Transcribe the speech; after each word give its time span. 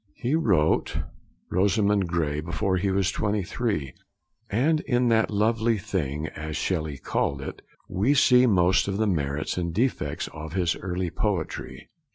He 0.15 0.33
wrote 0.33 0.97
Rosamund 1.51 2.07
Gray 2.07 2.39
before 2.41 2.77
he 2.77 2.89
was 2.89 3.11
twenty 3.11 3.43
three, 3.43 3.93
and 4.49 4.79
in 4.79 5.09
that 5.09 5.29
'lovely 5.29 5.77
thing,' 5.77 6.25
as 6.29 6.57
Shelley 6.57 6.97
called 6.97 7.39
it, 7.39 7.61
we 7.87 8.15
see 8.15 8.47
most 8.47 8.87
of 8.87 8.97
the 8.97 9.05
merits 9.05 9.59
and 9.59 9.71
defects 9.71 10.27
of 10.29 10.53
his 10.53 10.75
early 10.77 11.11
poetry. 11.11 11.91